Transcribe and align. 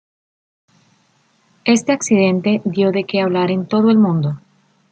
Este 1.63 1.91
accidente 1.91 2.59
dio 2.65 2.91
de 2.91 3.03
que 3.03 3.21
hablar 3.21 3.51
en 3.51 3.67
todo 3.67 3.91
el 3.91 3.99
mundo. 3.99 4.39